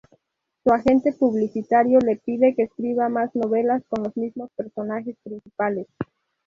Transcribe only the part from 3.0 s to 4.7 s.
más novelas con los mismos